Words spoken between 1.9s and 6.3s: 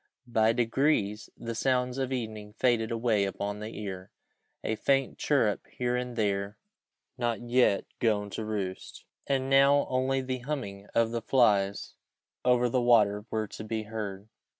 of evening faded away upon the ear; a faint chirrup here and